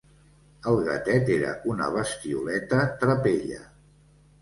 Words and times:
El 0.71 0.79
gatet 0.87 1.29
era 1.35 1.53
una 1.75 1.91
bestioleta 1.99 2.83
trapella. 3.07 3.65